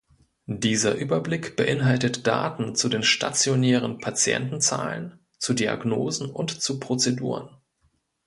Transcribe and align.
Dieser 0.47 0.95
Überblick 0.95 1.55
beinhaltet 1.55 2.25
Daten 2.25 2.73
zu 2.75 2.89
den 2.89 3.03
stationären 3.03 3.99
Patientenzahlen, 3.99 5.19
zu 5.37 5.53
Diagnosen 5.53 6.31
und 6.31 6.59
zu 6.59 6.79
Prozeduren. 6.79 7.51